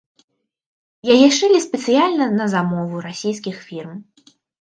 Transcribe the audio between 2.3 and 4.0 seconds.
на замову расійскіх фірм.